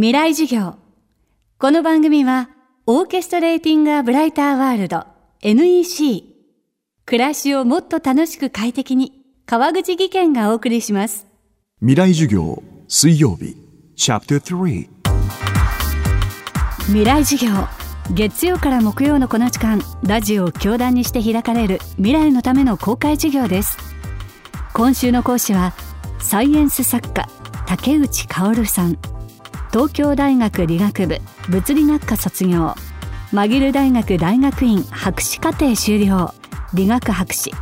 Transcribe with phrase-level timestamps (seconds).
[0.00, 0.76] 未来授業。
[1.58, 2.50] この番組は
[2.86, 5.04] オーケストレーティング・ア・ブライター・ワールド
[5.42, 6.22] NEC
[7.04, 11.26] 暮らしをもっと楽しく快適に川口義賢がお送りします。
[11.80, 13.56] 未来授業水曜日。
[13.96, 14.88] チャプター3
[16.86, 17.66] 未来授業。
[18.14, 23.76] 月曜から木曜のこの時間ラジオを教壇にして開かれる未来のための公開授業です。
[24.74, 25.74] 今週の講師は
[26.20, 27.28] サイエンス作家
[27.66, 28.96] 竹内薫さん
[29.70, 31.18] 東京大学理学部
[31.50, 32.74] 物理学科卒業。
[33.32, 36.32] マギル大学大学院博士課程修了。
[36.72, 37.52] 理学博士。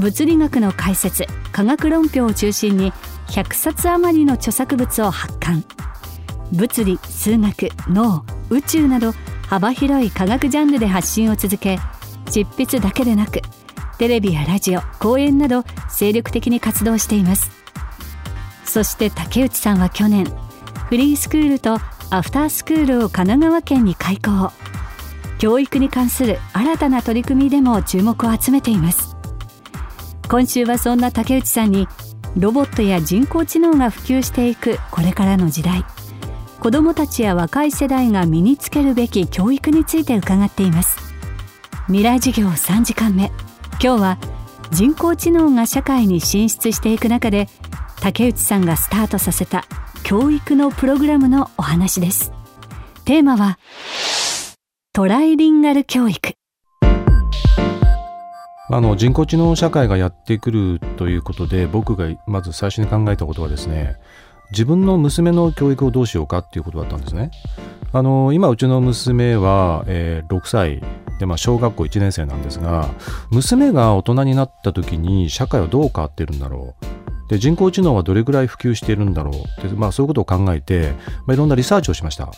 [0.00, 1.26] 物理学の解説。
[1.52, 2.94] 科学論評を中心に
[3.28, 5.64] 100冊余りの著作物を発刊。
[6.52, 9.12] 物理数学脳宇宙など
[9.48, 11.78] 幅広い科学ジャンルで発信を続け
[12.30, 13.42] 執筆だけでなく
[13.98, 17.50] テレビやラジオ講演など精力的に活動しています。
[18.64, 20.26] そして竹内さんは去年
[20.88, 24.52] フリースクールとアフタースクールを神奈川県に開校。
[25.38, 29.16] 教育に関する新たな取り組みでも注目を集めています。
[30.28, 31.88] 今週はそんな竹内さんに
[32.36, 35.84] ロボットや人工知能が普及していくこれからの時代。
[36.60, 40.98] 子どもたちや若い世代が身につけるべき教育について伺っています。
[41.86, 43.32] 未来授業3時間目。
[43.82, 44.18] 今日は
[44.70, 47.48] 人工知能が社会に進出していく中で
[48.00, 49.64] 竹内さんがスタートさせた
[50.02, 52.32] 教育のプログラムのお話です。
[53.04, 53.58] テーマは
[54.92, 56.34] トライリンガル教育。
[58.68, 63.96] あの人工知能社会がやってくるということで僕がまず最初に考えたことはですね
[64.50, 67.30] 自分の娘の教育をどうしようかっていうことだったんですね。
[67.92, 70.82] あの今うちの娘は、えー、6歳
[71.18, 72.88] で、まあ、小学校1年生なんですが
[73.30, 77.05] 娘が大人になった時に社会はどう変わってるんだろう。
[77.28, 79.68] で人工知能はどれぐらい普及しているんだろう？
[79.68, 80.92] で、まあ、そういうことを考えて、
[81.26, 82.30] まあ、いろんなリサーチをしました。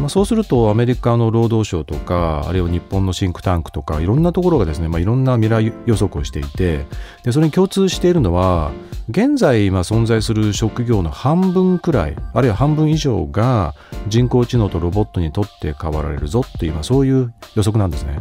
[0.00, 6.86] まあ、そうするとアメリカの労働省とかあるいは日本のシンクタンクとかいろんなところがですね、まあ、いろんな未来予測をしていて
[7.22, 8.72] でそれに共通しているのは
[9.08, 13.74] 現在まあ存在する職業の半分くらいあるいは半分以上が
[14.08, 18.18] 人工知能とロボットにとって変わられるぞっていう、まあ、そういう予測なんですね。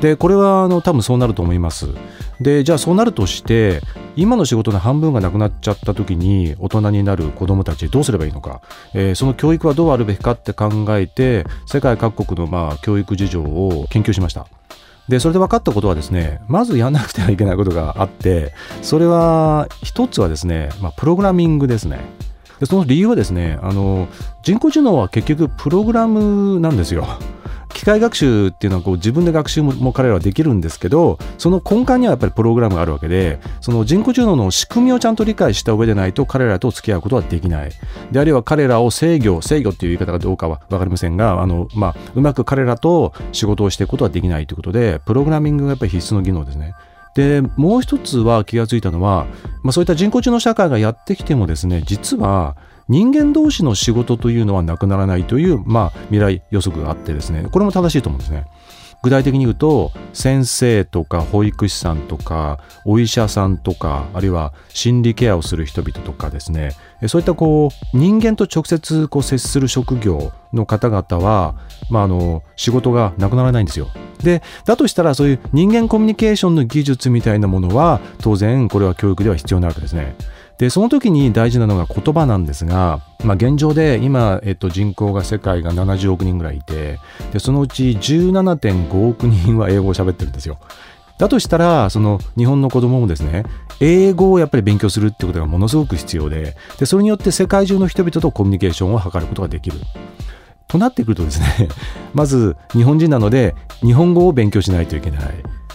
[0.00, 1.88] でこれはあの多分そうなると思います。
[2.40, 3.80] でじゃあそうなるとして
[4.16, 8.60] 今の仕事の半分がなくなっちゃった時に大人になる子どもたちどうすればいいのか、
[8.92, 14.46] えー、その教育はどうあるべきかって考えて世界各国のまあ教育事情を研究しました。
[15.08, 22.00] でそれで分かったことはですねまずやらなくてはいけないことがあってそれは一つはですね、まあ、プログラミングですね。
[22.60, 24.08] でその理由はですねあの
[24.42, 27.06] 人工知能は結局プログラムなんですよ。
[27.84, 37.70] 機械学習っていうのはこう自分で学習も彼らはできるんですけどその根幹にはやっぱりプログラムがあるわけでその人工知能の仕組みをちゃんと理解した上でないと彼らと付き合うことはできない
[38.10, 46.74] であるいは彼らを制御制御っていう言い方がどうかは分かりませんがあの、まあ、うまく彼らと仕事をしていくことはできないということでプログラミングがやっぱり必須の技能ですね。
[47.14, 49.26] でもう一つは気がついたのは、
[49.62, 52.56] まあ、そういった人工知能社会がやってきてもですね実は
[52.88, 58.44] 人間同士の仕事というのはなくならないという、まあ、未来予測があってですねこれも正しいと思うんですね。
[59.04, 66.70] 具体的に言うと先生とか保育士さんとかお医者さんとかあるいは心理ケアをする人々とかですね
[67.06, 71.54] そういったこう人間と直接こう接する職業の方々は、
[71.90, 73.88] まあ、あの仕事がなくならないんですよ。
[74.22, 80.16] でだとしたらそういう人間コミュニケーションの技術みたいなものは当然これは教育では必要なわけですね。
[80.58, 87.00] でその時に大事なのが言葉なんですが、まあ、現状で今、えっと、人口が世界が70億人ぐらいいて
[87.32, 90.58] でそのうち17.5億人は英語を喋ってるんですよ。
[91.18, 93.44] だとしたらその日本の子供もですね
[93.80, 99.78] 英語をやっぱり勉強するってことがものすごく必要ででそれによって世界中の人々とコミュニケーションを図ることができる。
[100.66, 101.68] となってくるとですね
[102.14, 105.20] まず日本人なので日本語を勉強しないといけない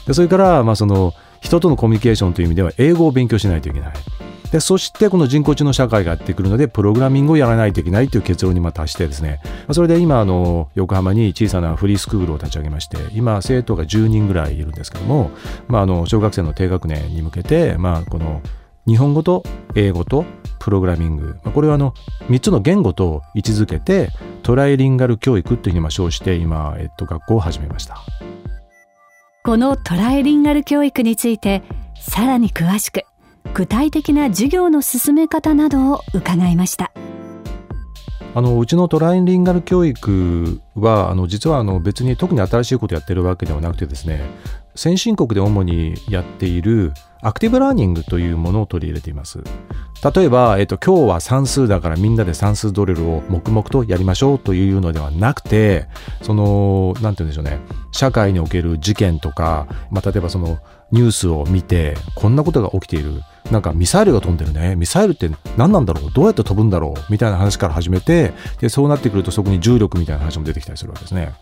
[0.07, 3.93] でそれからまあその人とのコミュニケーションという意味では英語を勉強しないといけない
[4.51, 9.41] でそしてこの人工知能社会がやってくるのでプログラミングをやらないといけないという結論にま達してですね。
[9.71, 15.31] それで今あの横浜に小さなフリースクールを立ち上げまして今生徒が10人ぐらいいるんですけども、
[15.67, 18.41] まあ、あの小学生の低学年に向けて、まあ、この
[18.87, 19.43] 日本語と
[19.75, 20.25] 英語と
[20.57, 21.37] プログラミング。
[21.53, 21.93] これはあの
[22.29, 24.09] 3つの言語と位置づけて
[24.41, 27.97] トライリンガル教育というふうに称して今、えっと、学校を始めました。
[29.43, 31.63] このトライリンガル教育について
[31.99, 33.08] さらに詳しく。
[33.53, 36.91] 具体的な授業の進め方などを伺いました
[38.35, 44.21] あのうちのトライリンガル教育はあの実はあの別に特に新しいことやってるわけではなくてですね
[44.75, 49.39] 先進国で主にやっているアクティブラーニングというものを取り入れています。
[50.15, 55.87] 例えば、えっと、今日は算数だからみんなで算数ドリルを黙々とやりましょうというのではなくて、
[56.21, 57.59] その、なんて言うんでしょうね、
[57.91, 60.59] 社会における事件とか、まあ、例えばその
[60.91, 63.21] ニュースを見て、こんなことが起きている。
[63.51, 64.75] なんかミサイルが飛んでるね。
[64.75, 66.11] ミサイルって何なんだろう？
[66.11, 67.11] どうやって飛ぶんだろう？
[67.11, 71.33] みたいな話から始めて、で、そうなってくるとそこに重力みたいな話も出てきたりするわけですね。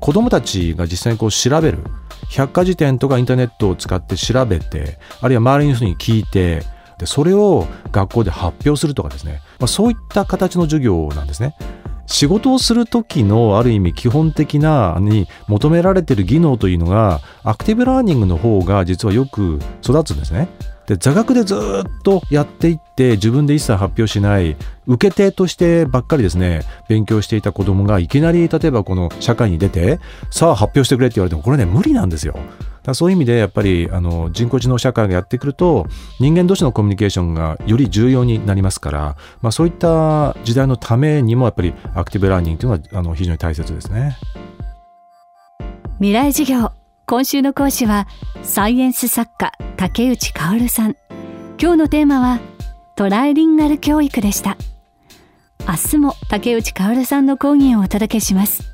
[0.00, 1.78] 子供たちが実際にこう調べる。
[2.30, 6.62] 百科事典とかインターネットを使って調べて、あるいは周りの人に聞いて、
[6.98, 11.56] でそれを学校で発表するとかですね、まあ、そういった形の授業なんですね。
[12.06, 20.48] 仕事をする時のある意味基本的なに求められてる技能というのがアクティブラーニングの方が実はよく育つんですね。
[20.86, 24.56] で座学でずっとやっていって自分で一切発表しない
[24.86, 29.98] 受け手としてばっかりですね勉強していた子供がいきなり例えばこの社会に出て
[30.30, 32.38] さあ発表してくれって言われてもこれね無理なんですよ。
[32.84, 35.86] だそういう意味でやっぱりあの人工知能社会がやってくると
[36.20, 44.16] 人間同士のコミュニケーションがより重要になりますから、まあ、そういった時代のためにもやっぱりアクティブラーニングというのはあの非常に大切ですね。
[45.98, 46.72] 未来授業。
[47.06, 48.08] 今週の講師は
[48.42, 50.96] サイエンス作家竹内薫さん。
[51.60, 52.40] 今日のテーマは
[52.96, 54.56] トライリンガル教育でした。
[55.66, 58.73] 明日も竹内薫さんの講義をお届けします。